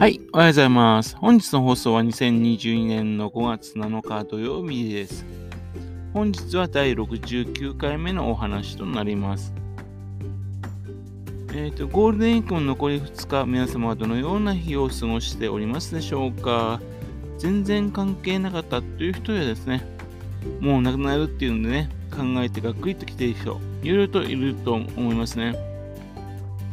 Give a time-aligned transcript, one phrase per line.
[0.00, 1.14] はい、おはようございます。
[1.18, 5.26] 本日の放送は2022年の5月7日土曜日です。
[6.14, 9.52] 本日は第69回目のお話となります。
[11.52, 16.80] えっ、ー、と、ゴールデンウィークも残り2日、皆様はどのような日を過ごしておりますでしょうか
[17.36, 19.86] 全然関係なかったという人やですね、
[20.60, 25.54] もう亡くなるっていうんでね、考えてがっくりと来ている人、いろいろといると思いますね。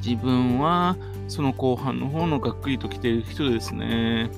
[0.01, 0.95] 自分は
[1.27, 4.29] その後半の方のがっくりと来ている人ですね。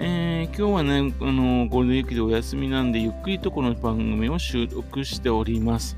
[0.00, 5.96] えー、今日はね、あのゴールデンウィークでお休みなんで、ゆっくりとこの番組を収録しております。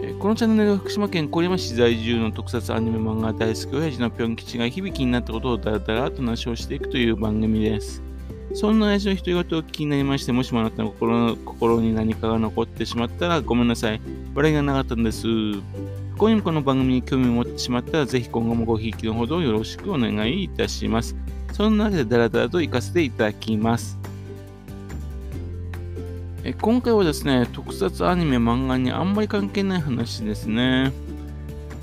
[0.00, 8.02] えー、このチャンネルは福島県郡山市在住の特撮アニメ漫画大好き親父のぴょん吉が響きになったことをだらだらと話をしていくという番組です。
[8.52, 14.00] そんな親父の独り言を気になりまして、もしもあなたの心の心に何かが残ってしまったらごめんなさい。
[14.34, 15.26] 笑いがなかったんです。
[16.16, 21.16] こにもこの番組に興味を持ってしまったら、ぜひ今後もごひいきのほどよろしくお願いいたします。
[21.52, 23.98] そんなわけでダラダラと行かせていただきます。
[26.44, 30.92] え今回はですね、特撮アニメ、漫画にあんまり関係ない話ですね。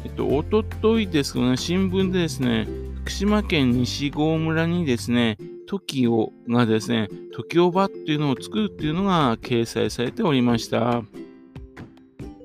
[0.06, 2.68] えっと、おとといですけどね、新聞でですね、
[3.02, 11.02] 福島県西郷村にですね、TOKIO がですね、TOKIO バっていうのを作るっていうのが掲載されておりました。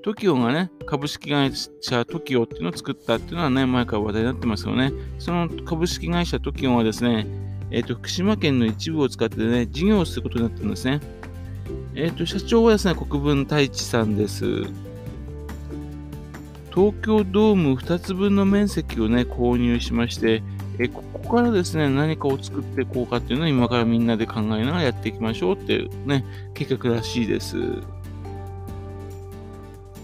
[0.05, 4.93] TOKIO がね、株式会社 TOKIO っていうのを作ったっていうのはね、前から話題になってますよね。
[5.19, 7.27] その株式会社 TOKIO はですね、
[7.71, 11.01] えっ、ー、と、福島県の一部を使ってね、事業をすることになってるんですね。
[11.95, 14.45] えっ、ー、と、社長はですね、国分太一さんです。
[16.73, 20.43] 東京ドーム2つ分の面積をね、購入しまして、
[20.79, 27.57] えここからですね、何かを作っていこうかっていうのを今からみんなで考えながらやっていきましょうっていうね、計画らしいです。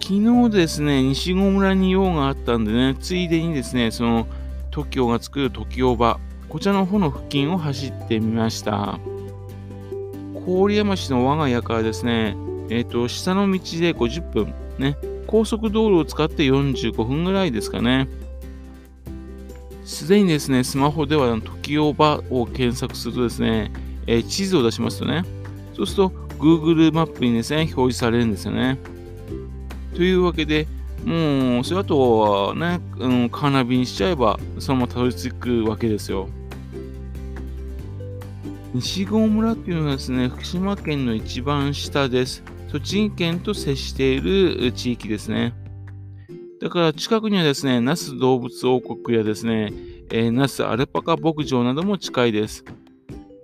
[0.02, 4.26] 昨日ですね、西郷村に用があったんでね、ついでにですね、その
[4.72, 8.98] TOKIO が作る TOKIO 場、こちらの方の付近を走ってみました。
[10.44, 12.36] 郡山市の我が家からですね、
[12.68, 14.96] えっ、ー、と、下の道で50分、ね、
[15.28, 18.08] 高速道路を使って45分ぐらいですかね。
[19.84, 23.70] すでにですね、スマホでは TOKIO 場を検索するとですね、
[24.08, 25.22] えー、地図を出しますとね、
[25.76, 28.80] そうすると Google マップにですね、表示されるんですよね。
[29.94, 30.66] というわけで、
[31.04, 36.28] もう、それあとはね、うん、カーナビにしちゃえば、そのままたどり着くわけですよ。
[38.74, 42.42] 西郷村っていうのはですね、福島県の一番下です。
[42.70, 45.54] 栃木県と接している地域ですね。
[46.60, 49.72] だから近くにはですね、那須動物王国やですね、
[50.10, 52.64] えー、那須アルパカ牧場なども近いです。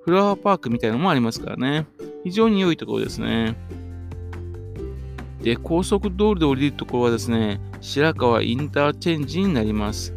[0.04, 1.86] フラワーパークみたいなのもありますからね。
[2.24, 3.56] 非常に良いところですね。
[5.42, 10.14] で、高速道路で降りるところはですね、白川インターチェンジになります。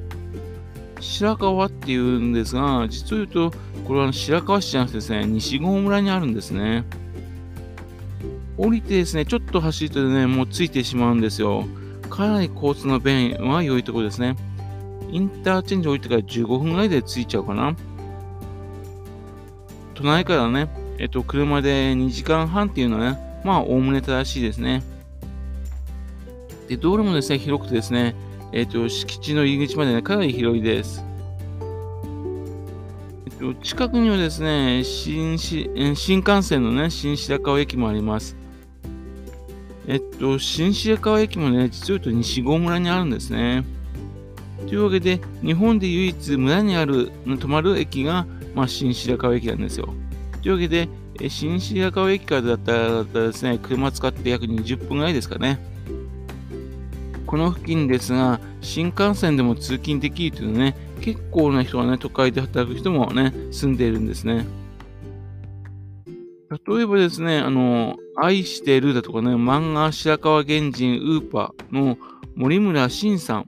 [0.99, 3.51] 白川っていうんですが、実を言うと、
[3.85, 6.85] これは白川市じゃなくてですね、西郷村にあるんですね。
[8.57, 11.65] 降りてですね、ちょっと走るとね、もうついてしまうんですよ。
[12.09, 14.35] かなり交通の便は良いところですね。
[15.11, 17.75] インターチェンジ降りてから15分ぐらいで着いちゃうかな。
[19.95, 24.83] 隣からね、えっと、車で2時間半っていうのはね、まあ、おおむね正しいですね。
[26.71, 28.15] で、道路もですね、広くてですね、
[28.53, 31.03] えっ、ー、と、敷地の入り口までね、かなり広いです。
[33.25, 35.67] えっ、と、近くにはですね、新新
[36.19, 38.37] 幹線のね、新白河駅もあります。
[39.85, 43.65] えっと、新白河駅もね、実を言うと西郷村にあるんですね。
[44.65, 49.93] というわけで、日本で唯一村にある、止まる駅が、まあ、新白河駅なんですよ。
[50.41, 50.87] というわけで、
[51.27, 55.70] 新白河駅からだったらですね、車使って約20分ぐらいですかね。
[57.31, 64.45] この付近ですが、新幹線でも通勤できるというね、結構な人がね、都会で働く人もね、住んでいるんですね。
[66.49, 71.97] 例えばですね、あの、愛してるだとかね、漫画白川原人ウーパーの
[72.35, 73.45] 森村慎さん。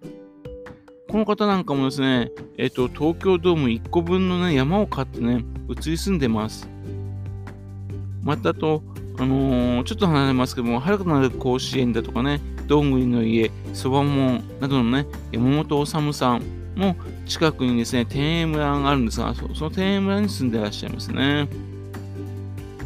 [1.10, 6.70] この方なんかもですね、えっと、東京ドーム1個分のね、山を買ってね、移り住んでます。
[8.22, 8.82] またと、
[9.18, 16.44] あのー、ちょっと離れますけども、早くなる甲子園だとかね、どんぐりの家、そばもんなどのね、山本治さん
[16.76, 16.96] も
[17.26, 21.48] 近くにですね、天栄村があるんですが、その天栄村に住んでらっしゃいますね。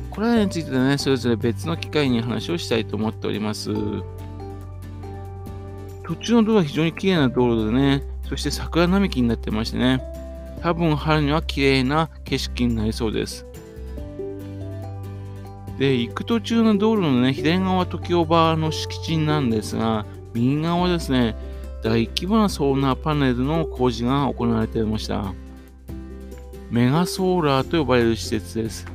[0.10, 3.72] これらについてね、それぞれ別の機会に話をしたいと思っております。
[6.04, 10.02] 途中の道路は非常に綺麗な道路でね、そして桜並木になってましてね、
[10.62, 13.46] 多分春には綺麗な景色になりそうです。
[15.78, 21.36] で、行く途中の道路のね、左側は時おばの敷地なんですが、右側はですね、
[21.84, 25.34] 大規模なソーラーパネルの工事が行われていました。
[26.72, 28.86] メガソーラーと呼ばれる施設です。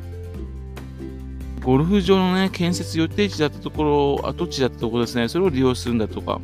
[1.64, 6.40] ゴルフ場のね、建設予定地だったところ、跡地だったところですね、それを利用するんだとか。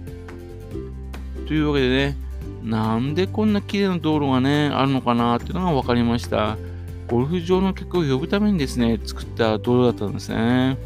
[1.49, 2.17] というわけでね、
[2.63, 6.57] なんでこんな綺麗な道路がね、あるのかなっていうのが分かりました。
[7.09, 10.77] ゴルフ場の客を呼ぶためにですね、作った道路だったんですね。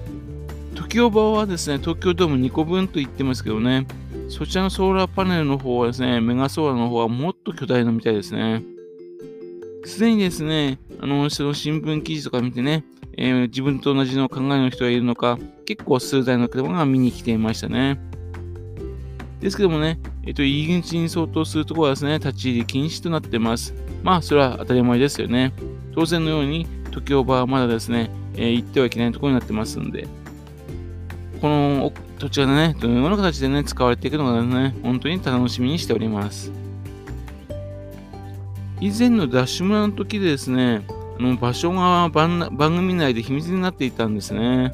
[0.74, 3.86] 時オバはですね、東京ドーム2個分と言ってますけどね、
[4.28, 8.62] そちらのソーラーパネルの方はですね、メガソーラーの方はもっと巨大なみたいですね。
[9.84, 12.84] すでにですね、あの、その新聞記事とか見てね、
[13.16, 18.00] えー、自分と同じの考えの人がいるのか、結構数台の車が見に来ていましたね。
[19.40, 23.74] ですけどもね、えっ、ー、と、入り口に相当するところはですね、立ち入り禁止となってます。
[24.04, 25.52] まあ、それは当たり前ですよね。
[25.94, 30.06] 当然のように、時オーバーはまだですね、えー、行ってはいけないところになってますんで、
[31.40, 36.52] この土地がね、どのような形でね、使われていくのかね、本当に楽しみにしております。
[38.80, 40.84] 以前のダッシュ村の時でですね、
[41.18, 44.72] あの場所が番組内で秘密になっていたんですね。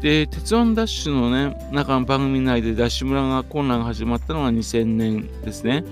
[0.00, 5.84] で、鉄腕ダッシュのね、中の番組内でダッシュ村が混乱が始まったのが2000年ですね。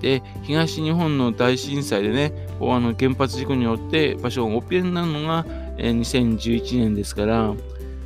[0.00, 5.44] で、東日本の大震災でね、あの原発事故によって場所がオペになるのが、
[5.76, 7.54] 2011年ですから、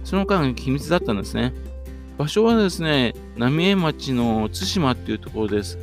[0.04, 1.52] その間秘密だったんですね。
[2.18, 5.78] 場所はですね、浪江町の対馬っていうところです。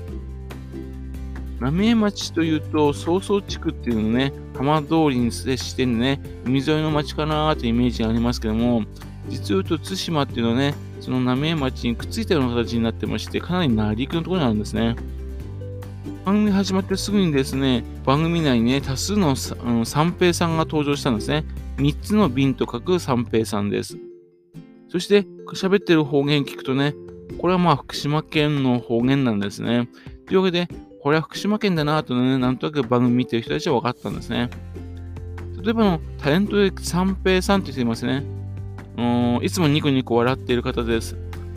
[1.59, 8.83] 浪江町というと、曹操地区っていうのね、浜通りに接してね、海沿いの町かなーってイメージがありますけども、
[9.29, 14.95] 実を言うと対馬っていうのはね、その浪江町にくっついたような形になってまして、かなり内陸のところにあるんですね。
[16.27, 21.45] 番組始まってすぐにですね、番組内にね、多数の三平さんが登場したんですね。
[21.77, 23.97] 3つの瓶と書く三平さんです。
[24.89, 26.95] そして、喋ってる方言聞くとね、
[27.37, 29.87] これはまあ福島県の方言なんですね。
[30.25, 30.67] というわけで、
[31.01, 34.49] これは福島県だなとね、なんとなく番組見てる人たちは分かったんですね。
[35.63, 38.25] 例えばのタレントで三平さんって人いますね。
[39.41, 41.15] いつもニコニコ笑っている方です。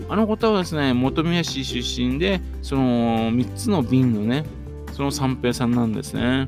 [0.08, 4.44] あの方はですね、本宮市出身で、その3つの瓶のね、
[5.00, 6.46] その三平さんなんですね。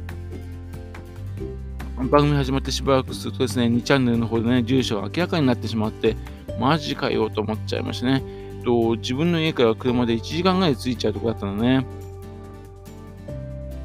[2.10, 6.16] 番組始まってしばらくするとですね、2チャンネルの方でね、住所が明らかになってしまって、
[6.60, 8.22] マジかよと思っちゃいましたね。
[8.62, 11.86] と自分の家から車で1時間ぐらい着いちゃうとこだったのね。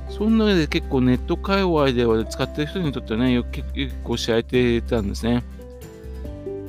[0.10, 3.42] そんな上で結構ネット界隈では使ってる人にとってはね、
[3.74, 5.46] 結構知られてたんですね。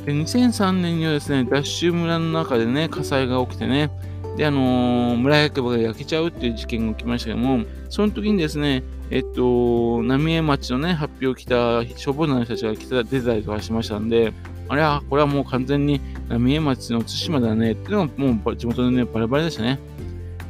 [0.08, 3.90] で2003年にはですね、ダッシュ村の中でね、火災が起きてね、
[4.38, 14.32] で、あのー、村役場が焼けちゃうっていう事件が起きましたけども、その時にですね、えっと、浪江町のね、発表を来た消防団の人たちが来た出たりとかしましたんで、
[14.70, 16.00] あれは、これはもう完全に
[16.30, 19.78] 浪江町の対馬だねっていうのがもう地元でね、バレバレでしたね。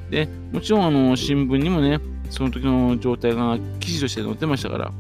[0.09, 1.99] で、もちろん、あの、新聞にもね、
[2.31, 4.93] その時の状態が記事として載ってましたから。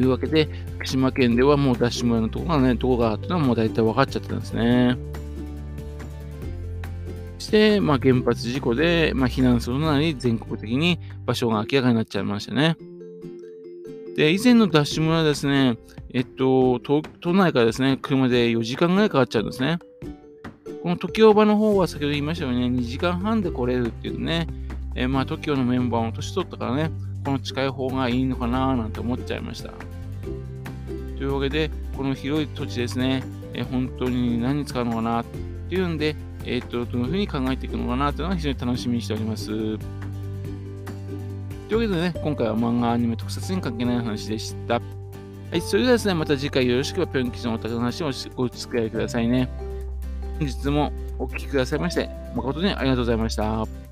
[0.00, 4.96] というわけで、福島県ではもうダッシュ村のところがね、どこがっていうのはもう大体分かっちゃってたんですね。
[7.38, 12.78] そして、まあ、原発事故で、まあ、避難するのなり全国的に場所が明らかになっちゃいましたね。
[14.16, 15.76] で、以前のダッシュ村はですね、
[16.14, 19.80] えっと、都内からですね、車で4時間ぐらいかかっちゃうんですね。
[20.82, 24.46] この TOKIO の方は先ほど言いましたようにね、2時間半で来れるっていうね、
[24.94, 26.90] えー、まあ TOKIO のメンバーも年取ったからね、
[27.24, 29.72] この近い方がいいのかななんて思っちゃいました。
[31.20, 33.22] というわけで、この広い土地ですね、
[33.52, 35.24] え、本当に何に使うのかなっ
[35.68, 39.48] ていうんで、えっ、と、どのふうに考えていくのかなというのは非常に楽しみにしております。
[39.48, 39.76] という
[41.74, 44.76] わけでね、今回は漫画、アニメ、特撮に関係ない話でした。
[44.76, 44.80] は
[45.52, 49.50] い、それではですね、また次回よろしくば、ぴょん吉のお宝の話をご付き合いくださいね。
[50.38, 53.89] 本日もお聴きくださいまして、誠にありがとうございました。